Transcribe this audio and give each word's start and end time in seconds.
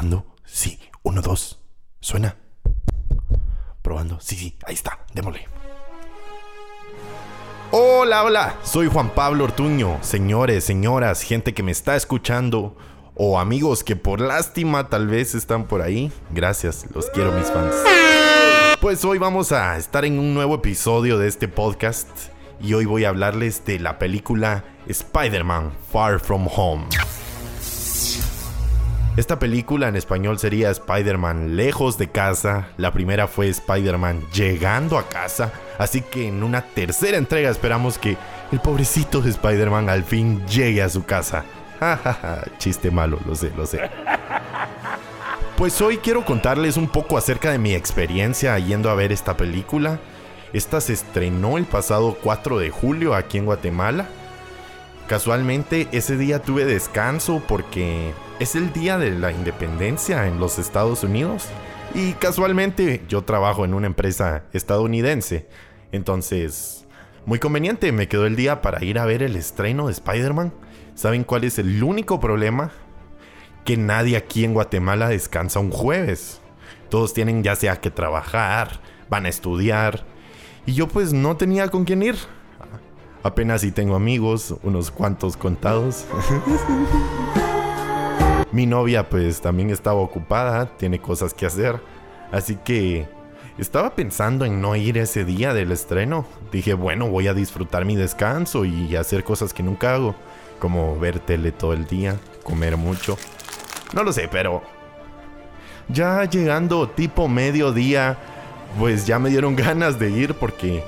Probando. 0.00 0.24
Sí. 0.46 0.78
Uno, 1.02 1.20
dos. 1.20 1.58
¿Suena? 2.00 2.34
Probando. 3.82 4.18
Sí, 4.18 4.34
sí. 4.34 4.56
Ahí 4.64 4.72
está. 4.72 5.00
Démosle. 5.12 5.46
Hola, 7.70 8.24
hola. 8.24 8.56
Soy 8.62 8.88
Juan 8.88 9.10
Pablo 9.10 9.44
Ortuño. 9.44 9.98
Señores, 10.00 10.64
señoras, 10.64 11.20
gente 11.20 11.52
que 11.52 11.62
me 11.62 11.70
está 11.70 11.96
escuchando. 11.96 12.78
O 13.14 13.38
amigos 13.38 13.84
que 13.84 13.94
por 13.94 14.22
lástima 14.22 14.88
tal 14.88 15.06
vez 15.06 15.34
están 15.34 15.68
por 15.68 15.82
ahí. 15.82 16.10
Gracias. 16.30 16.86
Los 16.94 17.10
quiero 17.10 17.32
mis 17.32 17.50
fans. 17.50 17.74
Pues 18.80 19.04
hoy 19.04 19.18
vamos 19.18 19.52
a 19.52 19.76
estar 19.76 20.06
en 20.06 20.18
un 20.18 20.32
nuevo 20.32 20.54
episodio 20.54 21.18
de 21.18 21.28
este 21.28 21.46
podcast. 21.46 22.08
Y 22.58 22.72
hoy 22.72 22.86
voy 22.86 23.04
a 23.04 23.10
hablarles 23.10 23.66
de 23.66 23.78
la 23.78 23.98
película 23.98 24.64
Spider-Man 24.86 25.74
Far 25.92 26.20
From 26.20 26.48
Home. 26.56 26.86
Esta 29.16 29.40
película 29.40 29.88
en 29.88 29.96
español 29.96 30.38
sería 30.38 30.70
Spider-Man 30.70 31.56
lejos 31.56 31.98
de 31.98 32.08
casa. 32.08 32.68
La 32.76 32.92
primera 32.92 33.26
fue 33.26 33.48
Spider-Man 33.48 34.22
llegando 34.32 34.96
a 34.98 35.08
casa. 35.08 35.52
Así 35.78 36.00
que 36.00 36.28
en 36.28 36.44
una 36.44 36.62
tercera 36.62 37.18
entrega 37.18 37.50
esperamos 37.50 37.98
que 37.98 38.16
el 38.52 38.60
pobrecito 38.60 39.20
de 39.20 39.30
Spider-Man 39.30 39.88
al 39.88 40.04
fin 40.04 40.46
llegue 40.46 40.80
a 40.80 40.88
su 40.88 41.04
casa. 41.04 41.44
Chiste 42.58 42.92
malo, 42.92 43.18
lo 43.26 43.34
sé, 43.34 43.50
lo 43.56 43.66
sé. 43.66 43.90
Pues 45.56 45.80
hoy 45.82 45.98
quiero 45.98 46.24
contarles 46.24 46.76
un 46.76 46.88
poco 46.88 47.18
acerca 47.18 47.50
de 47.50 47.58
mi 47.58 47.74
experiencia 47.74 48.56
yendo 48.60 48.90
a 48.90 48.94
ver 48.94 49.10
esta 49.10 49.36
película. 49.36 49.98
Esta 50.52 50.80
se 50.80 50.92
estrenó 50.92 51.58
el 51.58 51.64
pasado 51.64 52.16
4 52.22 52.58
de 52.58 52.70
julio 52.70 53.14
aquí 53.14 53.38
en 53.38 53.46
Guatemala. 53.46 54.06
Casualmente 55.08 55.88
ese 55.90 56.16
día 56.16 56.40
tuve 56.40 56.64
descanso 56.64 57.42
porque 57.48 58.12
es 58.40 58.56
el 58.56 58.72
día 58.72 58.96
de 58.96 59.10
la 59.10 59.32
independencia 59.32 60.26
en 60.26 60.40
los 60.40 60.58
Estados 60.58 61.04
Unidos. 61.04 61.46
Y 61.94 62.14
casualmente 62.14 63.02
yo 63.06 63.22
trabajo 63.22 63.66
en 63.66 63.74
una 63.74 63.86
empresa 63.86 64.44
estadounidense. 64.54 65.46
Entonces, 65.92 66.86
muy 67.26 67.38
conveniente, 67.38 67.92
me 67.92 68.08
quedó 68.08 68.26
el 68.26 68.36
día 68.36 68.62
para 68.62 68.82
ir 68.82 68.98
a 68.98 69.04
ver 69.04 69.22
el 69.22 69.36
estreno 69.36 69.86
de 69.86 69.92
Spider-Man. 69.92 70.54
¿Saben 70.94 71.24
cuál 71.24 71.44
es 71.44 71.58
el 71.58 71.82
único 71.82 72.18
problema? 72.18 72.70
Que 73.64 73.76
nadie 73.76 74.16
aquí 74.16 74.44
en 74.44 74.54
Guatemala 74.54 75.10
descansa 75.10 75.60
un 75.60 75.70
jueves. 75.70 76.40
Todos 76.88 77.12
tienen 77.12 77.42
ya 77.42 77.56
sea 77.56 77.80
que 77.80 77.90
trabajar, 77.90 78.80
van 79.10 79.26
a 79.26 79.28
estudiar. 79.28 80.06
Y 80.64 80.72
yo 80.72 80.88
pues 80.88 81.12
no 81.12 81.36
tenía 81.36 81.68
con 81.68 81.84
quién 81.84 82.02
ir. 82.02 82.16
Apenas 83.22 83.60
si 83.60 83.70
tengo 83.70 83.96
amigos, 83.96 84.54
unos 84.62 84.90
cuantos 84.90 85.36
contados. 85.36 86.06
Mi 88.52 88.66
novia 88.66 89.08
pues 89.08 89.40
también 89.40 89.70
estaba 89.70 90.00
ocupada, 90.00 90.76
tiene 90.76 91.00
cosas 91.00 91.34
que 91.34 91.46
hacer. 91.46 91.80
Así 92.32 92.56
que 92.56 93.08
estaba 93.58 93.94
pensando 93.94 94.44
en 94.44 94.60
no 94.60 94.74
ir 94.74 94.98
ese 94.98 95.24
día 95.24 95.54
del 95.54 95.70
estreno. 95.70 96.26
Dije, 96.50 96.74
bueno, 96.74 97.08
voy 97.08 97.28
a 97.28 97.34
disfrutar 97.34 97.84
mi 97.84 97.94
descanso 97.94 98.64
y 98.64 98.96
hacer 98.96 99.22
cosas 99.22 99.52
que 99.52 99.62
nunca 99.62 99.94
hago. 99.94 100.14
Como 100.58 100.98
ver 100.98 101.20
tele 101.20 101.52
todo 101.52 101.72
el 101.72 101.86
día, 101.86 102.16
comer 102.42 102.76
mucho. 102.76 103.16
No 103.94 104.02
lo 104.02 104.12
sé, 104.12 104.28
pero... 104.30 104.62
Ya 105.88 106.24
llegando 106.24 106.88
tipo 106.88 107.26
mediodía, 107.26 108.16
pues 108.78 109.06
ya 109.06 109.18
me 109.18 109.30
dieron 109.30 109.56
ganas 109.56 109.98
de 109.98 110.10
ir 110.10 110.34
porque 110.34 110.84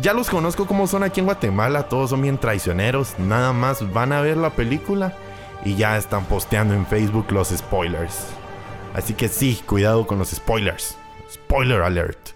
ya 0.00 0.12
los 0.12 0.30
conozco 0.30 0.66
como 0.66 0.86
son 0.86 1.02
aquí 1.02 1.20
en 1.20 1.26
Guatemala, 1.26 1.88
todos 1.88 2.10
son 2.10 2.22
bien 2.22 2.38
traicioneros, 2.38 3.18
nada 3.18 3.52
más 3.52 3.92
van 3.92 4.12
a 4.12 4.20
ver 4.20 4.36
la 4.36 4.50
película 4.50 5.16
y 5.64 5.76
ya 5.76 5.96
están 5.96 6.24
posteando 6.24 6.74
en 6.74 6.86
Facebook 6.86 7.30
los 7.32 7.48
spoilers. 7.48 8.26
Así 8.94 9.14
que 9.14 9.28
sí, 9.28 9.62
cuidado 9.66 10.06
con 10.06 10.18
los 10.18 10.30
spoilers. 10.30 10.96
Spoiler 11.30 11.82
alert. 11.82 12.30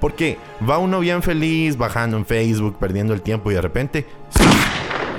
Porque 0.00 0.38
va 0.68 0.78
uno 0.78 1.00
bien 1.00 1.22
feliz 1.22 1.76
bajando 1.76 2.16
en 2.16 2.26
Facebook, 2.26 2.78
perdiendo 2.78 3.14
el 3.14 3.22
tiempo 3.22 3.50
y 3.50 3.54
de 3.54 3.60
repente 3.60 4.06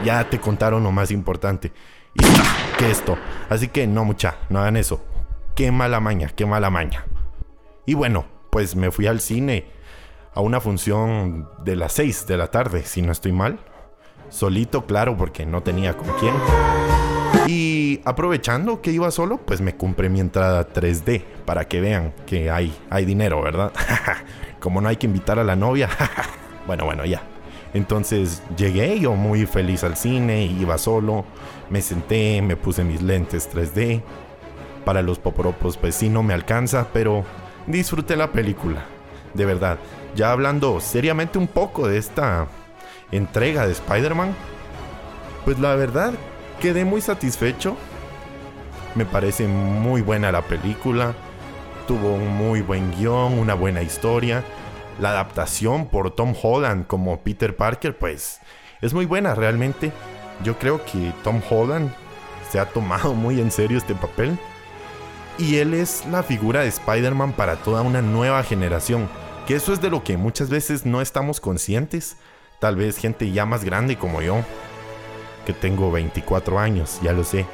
ya 0.03 0.29
te 0.29 0.39
contaron 0.39 0.83
lo 0.83 0.91
más 0.91 1.11
importante. 1.11 1.71
Y 2.13 2.23
que 2.77 2.91
esto. 2.91 3.17
Así 3.49 3.67
que 3.67 3.87
no 3.87 4.05
mucha, 4.05 4.37
no 4.49 4.59
hagan 4.59 4.77
eso. 4.77 5.03
Qué 5.55 5.71
mala 5.71 5.99
maña, 5.99 6.29
qué 6.29 6.45
mala 6.45 6.69
maña. 6.69 7.05
Y 7.85 7.93
bueno, 7.93 8.25
pues 8.49 8.75
me 8.75 8.91
fui 8.91 9.07
al 9.07 9.19
cine 9.19 9.65
a 10.33 10.41
una 10.41 10.59
función 10.59 11.49
de 11.63 11.75
las 11.75 11.93
6 11.93 12.27
de 12.27 12.37
la 12.37 12.47
tarde, 12.47 12.83
si 12.83 13.01
no 13.01 13.11
estoy 13.11 13.31
mal. 13.31 13.59
Solito, 14.29 14.85
claro, 14.85 15.17
porque 15.17 15.45
no 15.45 15.63
tenía 15.63 15.95
con 15.95 16.07
quién. 16.19 16.33
Y 17.47 18.01
aprovechando 18.05 18.81
que 18.81 18.91
iba 18.91 19.11
solo, 19.11 19.37
pues 19.37 19.61
me 19.61 19.75
compré 19.75 20.09
mi 20.09 20.19
entrada 20.19 20.67
3D 20.67 21.23
para 21.45 21.67
que 21.67 21.79
vean 21.79 22.13
que 22.25 22.49
hay, 22.49 22.75
hay 22.89 23.05
dinero, 23.05 23.41
¿verdad? 23.41 23.71
Como 24.59 24.81
no 24.81 24.89
hay 24.89 24.95
que 24.95 25.05
invitar 25.05 25.37
a 25.37 25.43
la 25.43 25.55
novia. 25.55 25.89
bueno, 26.67 26.85
bueno, 26.85 27.05
ya. 27.05 27.21
Entonces 27.73 28.41
llegué 28.57 28.99
yo 28.99 29.13
muy 29.15 29.45
feliz 29.45 29.83
al 29.83 29.97
cine, 29.97 30.45
iba 30.45 30.77
solo, 30.77 31.25
me 31.69 31.81
senté, 31.81 32.41
me 32.41 32.55
puse 32.55 32.83
mis 32.83 33.01
lentes 33.01 33.53
3D. 33.53 34.01
Para 34.83 35.01
los 35.01 35.19
poporopos 35.19 35.77
pues 35.77 35.93
sí 35.95 36.09
no 36.09 36.23
me 36.23 36.33
alcanza, 36.33 36.87
pero 36.93 37.25
disfruté 37.67 38.15
la 38.15 38.31
película. 38.31 38.85
De 39.33 39.45
verdad, 39.45 39.77
ya 40.15 40.31
hablando 40.31 40.79
seriamente 40.79 41.37
un 41.37 41.47
poco 41.47 41.87
de 41.87 41.97
esta 41.97 42.47
entrega 43.17 43.65
de 43.65 43.73
Spider-Man, 43.73 44.35
pues 45.43 45.59
la 45.59 45.75
verdad 45.75 46.13
quedé 46.59 46.85
muy 46.85 47.01
satisfecho. 47.01 47.77
Me 48.95 49.05
parece 49.05 49.47
muy 49.47 50.01
buena 50.01 50.31
la 50.31 50.41
película. 50.41 51.13
Tuvo 51.87 52.15
un 52.15 52.35
muy 52.35 52.61
buen 52.61 52.91
guion, 52.95 53.37
una 53.37 53.53
buena 53.53 53.81
historia. 53.81 54.43
La 54.99 55.09
adaptación 55.09 55.87
por 55.87 56.11
Tom 56.15 56.33
Holland 56.41 56.87
como 56.87 57.19
Peter 57.21 57.55
Parker, 57.55 57.97
pues 57.97 58.39
es 58.81 58.93
muy 58.93 59.05
buena 59.05 59.35
realmente. 59.35 59.91
Yo 60.43 60.57
creo 60.57 60.83
que 60.85 61.13
Tom 61.23 61.41
Holland 61.49 61.91
se 62.49 62.59
ha 62.59 62.65
tomado 62.65 63.13
muy 63.13 63.39
en 63.39 63.51
serio 63.51 63.77
este 63.77 63.95
papel. 63.95 64.37
Y 65.37 65.57
él 65.57 65.73
es 65.73 66.05
la 66.07 66.23
figura 66.23 66.61
de 66.61 66.69
Spider-Man 66.69 67.33
para 67.33 67.57
toda 67.57 67.81
una 67.81 68.01
nueva 68.01 68.41
generación. 68.43 69.09
Que 69.45 69.55
eso 69.55 69.73
es 69.73 69.81
de 69.81 69.89
lo 69.89 70.03
que 70.03 70.17
muchas 70.17 70.49
veces 70.49 70.85
no 70.85 71.01
estamos 71.01 71.41
conscientes 71.41 72.17
Tal 72.65 72.77
vez 72.77 72.97
gente 72.97 73.29
ya 73.29 73.45
más 73.45 73.63
grande 73.63 73.95
como 73.95 74.23
yo, 74.23 74.37
que 75.45 75.53
tengo 75.53 75.91
24 75.91 76.57
años, 76.57 76.99
ya 77.03 77.13
lo 77.13 77.23
sé, 77.23 77.45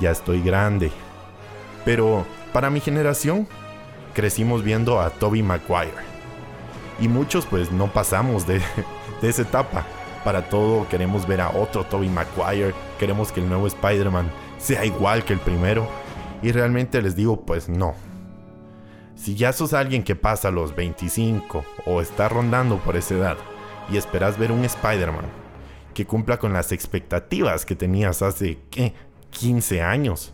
ya 0.00 0.10
estoy 0.10 0.42
grande. 0.42 0.92
Pero 1.86 2.26
para 2.52 2.68
mi 2.68 2.80
generación, 2.80 3.48
crecimos 4.12 4.62
viendo 4.62 5.00
a 5.00 5.08
Toby 5.08 5.42
Maguire. 5.42 5.94
Y 7.00 7.08
muchos 7.08 7.46
pues 7.46 7.72
no 7.72 7.90
pasamos 7.90 8.46
de, 8.46 8.60
de 9.22 9.28
esa 9.30 9.40
etapa. 9.40 9.86
Para 10.24 10.50
todo 10.50 10.86
queremos 10.90 11.26
ver 11.26 11.40
a 11.40 11.48
otro 11.48 11.84
Toby 11.84 12.10
Maguire, 12.10 12.74
queremos 12.98 13.32
que 13.32 13.40
el 13.40 13.48
nuevo 13.48 13.66
Spider-Man 13.66 14.30
sea 14.58 14.84
igual 14.84 15.24
que 15.24 15.32
el 15.32 15.40
primero. 15.40 15.88
Y 16.42 16.52
realmente 16.52 17.00
les 17.00 17.16
digo, 17.16 17.46
pues 17.46 17.70
no. 17.70 17.94
Si 19.14 19.36
ya 19.36 19.54
sos 19.54 19.72
alguien 19.72 20.02
que 20.02 20.16
pasa 20.16 20.50
los 20.50 20.76
25 20.76 21.64
o 21.86 22.02
está 22.02 22.28
rondando 22.28 22.76
por 22.76 22.98
esa 22.98 23.14
edad, 23.14 23.38
y 23.90 23.96
esperas 23.96 24.38
ver 24.38 24.52
un 24.52 24.64
Spider-Man 24.64 25.26
que 25.94 26.06
cumpla 26.06 26.38
con 26.38 26.52
las 26.52 26.72
expectativas 26.72 27.66
que 27.66 27.74
tenías 27.74 28.22
hace, 28.22 28.58
¿qué? 28.70 28.94
15 29.30 29.82
años. 29.82 30.32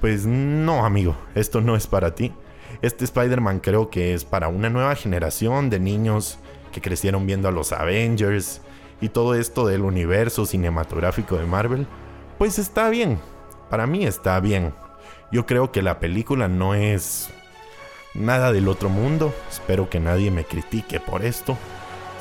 Pues 0.00 0.26
no, 0.26 0.84
amigo, 0.84 1.16
esto 1.34 1.60
no 1.60 1.76
es 1.76 1.86
para 1.86 2.14
ti. 2.14 2.32
Este 2.82 3.04
Spider-Man 3.04 3.60
creo 3.60 3.88
que 3.90 4.14
es 4.14 4.24
para 4.24 4.48
una 4.48 4.68
nueva 4.68 4.94
generación 4.94 5.70
de 5.70 5.80
niños 5.80 6.38
que 6.72 6.80
crecieron 6.80 7.26
viendo 7.26 7.48
a 7.48 7.52
los 7.52 7.72
Avengers 7.72 8.60
y 9.00 9.08
todo 9.08 9.34
esto 9.34 9.66
del 9.66 9.82
universo 9.82 10.44
cinematográfico 10.44 11.36
de 11.36 11.46
Marvel. 11.46 11.86
Pues 12.36 12.58
está 12.58 12.90
bien, 12.90 13.18
para 13.70 13.86
mí 13.86 14.04
está 14.04 14.38
bien. 14.40 14.74
Yo 15.32 15.46
creo 15.46 15.72
que 15.72 15.82
la 15.82 16.00
película 16.00 16.48
no 16.48 16.74
es 16.74 17.30
nada 18.12 18.52
del 18.52 18.68
otro 18.68 18.88
mundo, 18.88 19.34
espero 19.50 19.88
que 19.88 20.00
nadie 20.00 20.30
me 20.30 20.44
critique 20.44 21.00
por 21.00 21.24
esto. 21.24 21.56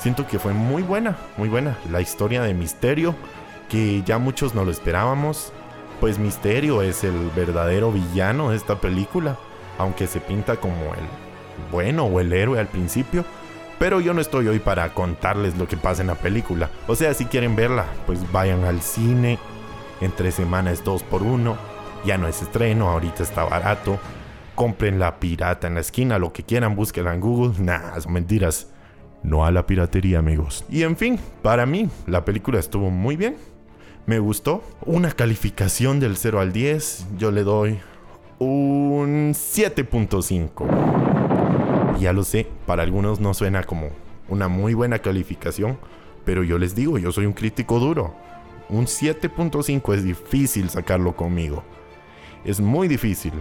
Siento 0.03 0.27
que 0.27 0.37
fue 0.37 0.51
muy 0.51 0.83
buena, 0.83 1.15
muy 1.37 1.47
buena. 1.47 1.77
La 1.89 2.01
historia 2.01 2.41
de 2.41 2.53
Misterio, 2.53 3.15
que 3.69 4.03
ya 4.03 4.17
muchos 4.17 4.53
no 4.53 4.65
lo 4.65 4.71
esperábamos. 4.71 5.53
Pues 6.01 6.19
Misterio 6.19 6.81
es 6.81 7.05
el 7.05 7.29
verdadero 7.33 7.89
villano 7.89 8.49
de 8.49 8.57
esta 8.57 8.81
película, 8.81 9.37
aunque 9.77 10.07
se 10.07 10.19
pinta 10.19 10.57
como 10.57 10.75
el 10.95 11.05
bueno 11.71 12.03
o 12.03 12.19
el 12.19 12.33
héroe 12.33 12.59
al 12.59 12.67
principio. 12.67 13.23
Pero 13.79 14.01
yo 14.01 14.13
no 14.13 14.19
estoy 14.19 14.49
hoy 14.49 14.59
para 14.59 14.93
contarles 14.93 15.57
lo 15.57 15.69
que 15.69 15.77
pasa 15.77 16.01
en 16.01 16.09
la 16.09 16.15
película. 16.15 16.69
O 16.87 16.97
sea, 16.97 17.13
si 17.13 17.23
quieren 17.23 17.55
verla, 17.55 17.85
pues 18.05 18.29
vayan 18.33 18.65
al 18.65 18.81
cine. 18.81 19.39
Entre 20.01 20.33
semanas 20.33 20.83
dos 20.83 21.01
por 21.01 21.23
uno. 21.23 21.55
Ya 22.03 22.17
no 22.17 22.27
es 22.27 22.41
estreno, 22.41 22.89
ahorita 22.89 23.23
está 23.23 23.45
barato. 23.45 23.97
Compren 24.53 24.99
la 24.99 25.21
pirata 25.21 25.67
en 25.67 25.75
la 25.75 25.79
esquina, 25.79 26.19
lo 26.19 26.33
que 26.33 26.43
quieran, 26.43 26.75
búsquenla 26.75 27.13
en 27.13 27.21
Google. 27.21 27.53
Nah, 27.63 27.93
mentiras 28.09 28.72
no 29.23 29.45
a 29.45 29.51
la 29.51 29.65
piratería, 29.65 30.19
amigos. 30.19 30.65
Y 30.69 30.83
en 30.83 30.97
fin, 30.97 31.17
para 31.41 31.65
mí, 31.65 31.89
la 32.07 32.25
película 32.25 32.59
estuvo 32.59 32.89
muy 32.89 33.15
bien. 33.15 33.37
Me 34.05 34.19
gustó. 34.19 34.63
Una 34.85 35.11
calificación 35.11 35.99
del 35.99 36.17
0 36.17 36.41
al 36.41 36.51
10. 36.51 37.07
Yo 37.17 37.31
le 37.31 37.43
doy 37.43 37.79
un 38.39 39.33
7.5. 39.33 41.99
Ya 41.99 42.11
lo 42.11 42.23
sé, 42.23 42.47
para 42.65 42.83
algunos 42.83 43.21
no 43.21 43.33
suena 43.33 43.63
como 43.63 43.89
una 44.27 44.49
muy 44.49 44.73
buena 44.73 44.99
calificación, 44.99 45.77
pero 46.25 46.43
yo 46.43 46.57
les 46.57 46.75
digo, 46.75 46.97
yo 46.97 47.11
soy 47.11 47.25
un 47.25 47.33
crítico 47.33 47.79
duro. 47.79 48.15
Un 48.67 48.85
7.5 48.85 49.93
es 49.93 50.03
difícil 50.03 50.69
sacarlo 50.69 51.15
conmigo. 51.15 51.63
Es 52.43 52.59
muy 52.59 52.89
difícil. 52.89 53.31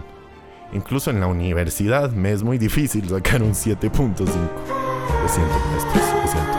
Incluso 0.71 1.11
en 1.11 1.19
la 1.19 1.27
universidad 1.27 2.11
me 2.11 2.31
es 2.31 2.41
muy 2.41 2.57
difícil 2.57 3.09
sacar 3.09 3.43
un 3.43 3.51
7.5. 3.51 4.82
Lo 5.21 5.29
siento, 5.29 5.53
maestros, 5.71 6.03
lo 6.21 6.27
siento. 6.27 6.57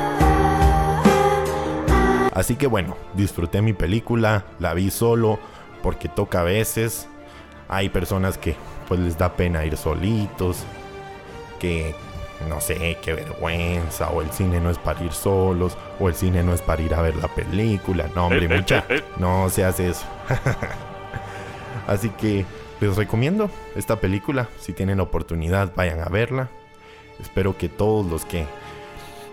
Así 2.34 2.56
que 2.56 2.66
bueno, 2.66 2.96
disfruté 3.14 3.62
mi 3.62 3.72
película, 3.72 4.44
la 4.58 4.74
vi 4.74 4.90
solo, 4.90 5.38
porque 5.82 6.08
toca 6.08 6.40
a 6.40 6.44
veces. 6.44 7.08
Hay 7.68 7.88
personas 7.88 8.38
que 8.38 8.56
pues 8.88 9.00
les 9.00 9.16
da 9.16 9.34
pena 9.36 9.64
ir 9.64 9.76
solitos, 9.76 10.64
que 11.58 11.94
no 12.48 12.60
sé, 12.60 12.98
qué 13.02 13.12
vergüenza, 13.14 14.10
o 14.10 14.20
el 14.20 14.30
cine 14.30 14.60
no 14.60 14.70
es 14.70 14.78
para 14.78 15.02
ir 15.02 15.12
solos, 15.12 15.76
o 15.98 16.08
el 16.08 16.14
cine 16.14 16.42
no 16.42 16.52
es 16.52 16.60
para 16.60 16.82
ir 16.82 16.94
a 16.94 17.00
ver 17.00 17.16
la 17.16 17.28
película. 17.28 18.08
No, 18.14 18.26
hombre, 18.26 18.48
mucha, 18.48 18.84
no 19.18 19.48
se 19.48 19.64
hace 19.64 19.90
eso. 19.90 20.04
Así 21.86 22.10
que 22.10 22.44
les 22.80 22.96
recomiendo 22.96 23.50
esta 23.76 23.96
película, 23.96 24.48
si 24.58 24.72
tienen 24.72 24.98
la 24.98 25.04
oportunidad, 25.04 25.72
vayan 25.74 26.00
a 26.00 26.06
verla. 26.06 26.48
Espero 27.20 27.56
que 27.56 27.68
todos 27.68 28.06
los 28.06 28.24
que 28.24 28.46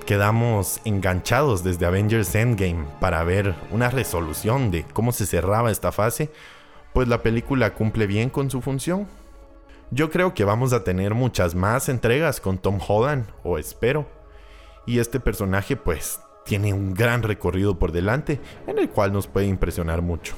quedamos 0.05 0.81
enganchados 0.83 1.63
desde 1.63 1.85
Avengers 1.85 2.35
Endgame 2.35 2.85
para 2.99 3.23
ver 3.23 3.55
una 3.71 3.89
resolución 3.89 4.71
de 4.71 4.83
cómo 4.83 5.11
se 5.11 5.25
cerraba 5.25 5.71
esta 5.71 5.91
fase, 5.91 6.29
pues 6.93 7.07
la 7.07 7.21
película 7.21 7.73
cumple 7.73 8.07
bien 8.07 8.29
con 8.29 8.49
su 8.49 8.61
función. 8.61 9.07
Yo 9.91 10.09
creo 10.09 10.33
que 10.33 10.43
vamos 10.43 10.73
a 10.73 10.83
tener 10.83 11.13
muchas 11.13 11.53
más 11.53 11.89
entregas 11.89 12.39
con 12.39 12.57
Tom 12.57 12.79
Holland, 12.85 13.25
o 13.43 13.57
espero. 13.57 14.07
Y 14.85 14.99
este 14.99 15.19
personaje 15.19 15.75
pues 15.75 16.19
tiene 16.45 16.73
un 16.73 16.93
gran 16.93 17.23
recorrido 17.23 17.77
por 17.77 17.91
delante, 17.91 18.39
en 18.67 18.79
el 18.79 18.89
cual 18.89 19.13
nos 19.13 19.27
puede 19.27 19.47
impresionar 19.47 20.01
mucho. 20.01 20.33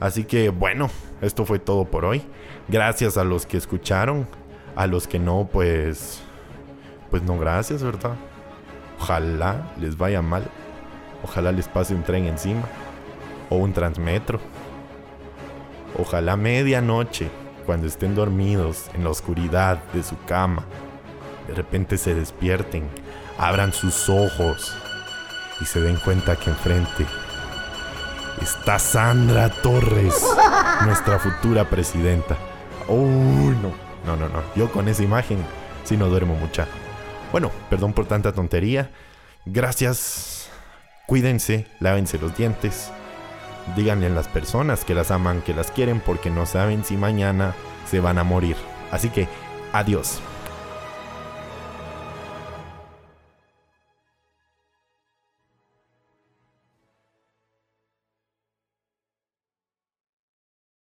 Así 0.00 0.24
que 0.24 0.48
bueno, 0.50 0.90
esto 1.20 1.44
fue 1.44 1.58
todo 1.58 1.84
por 1.86 2.04
hoy. 2.04 2.22
Gracias 2.68 3.16
a 3.16 3.24
los 3.24 3.46
que 3.46 3.56
escucharon, 3.56 4.26
a 4.74 4.86
los 4.86 5.06
que 5.06 5.18
no 5.18 5.48
pues 5.50 6.22
pues 7.10 7.22
no 7.22 7.38
gracias, 7.38 7.82
¿verdad? 7.82 8.14
Ojalá 9.00 9.72
les 9.78 9.96
vaya 9.96 10.22
mal. 10.22 10.48
Ojalá 11.22 11.52
les 11.52 11.68
pase 11.68 11.94
un 11.94 12.02
tren 12.02 12.26
encima. 12.26 12.64
O 13.50 13.56
un 13.56 13.72
transmetro. 13.72 14.40
Ojalá 15.98 16.36
medianoche, 16.36 17.30
cuando 17.64 17.86
estén 17.86 18.14
dormidos 18.14 18.90
en 18.94 19.04
la 19.04 19.10
oscuridad 19.10 19.82
de 19.92 20.02
su 20.02 20.16
cama, 20.26 20.64
de 21.48 21.54
repente 21.54 21.96
se 21.96 22.14
despierten, 22.14 22.84
abran 23.38 23.72
sus 23.72 24.08
ojos 24.08 24.76
y 25.60 25.64
se 25.64 25.80
den 25.80 25.96
cuenta 25.96 26.36
que 26.36 26.50
enfrente 26.50 27.06
está 28.42 28.78
Sandra 28.78 29.48
Torres, 29.48 30.24
nuestra 30.84 31.18
futura 31.18 31.68
presidenta. 31.68 32.36
Uy, 32.88 33.56
no, 33.62 33.72
no, 34.04 34.16
no, 34.16 34.28
no. 34.28 34.42
Yo 34.54 34.70
con 34.70 34.88
esa 34.88 35.02
imagen 35.02 35.38
sí 35.84 35.96
no 35.96 36.08
duermo 36.08 36.34
mucha. 36.34 36.66
Bueno, 37.32 37.50
perdón 37.70 37.92
por 37.92 38.06
tanta 38.06 38.32
tontería. 38.32 38.90
Gracias. 39.44 40.48
Cuídense, 41.06 41.66
lávense 41.80 42.18
los 42.18 42.36
dientes. 42.36 42.90
Díganle 43.76 44.06
a 44.06 44.10
las 44.10 44.28
personas 44.28 44.84
que 44.84 44.94
las 44.94 45.10
aman, 45.10 45.42
que 45.42 45.54
las 45.54 45.70
quieren, 45.70 46.00
porque 46.00 46.30
no 46.30 46.46
saben 46.46 46.84
si 46.84 46.96
mañana 46.96 47.54
se 47.88 48.00
van 48.00 48.18
a 48.18 48.24
morir. 48.24 48.56
Así 48.90 49.08
que, 49.08 49.28
adiós. 49.72 50.20